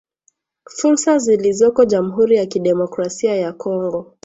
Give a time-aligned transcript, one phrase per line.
[0.69, 4.17] fursa zilizoko jamuhuri ya kidemokrasia ya Kongo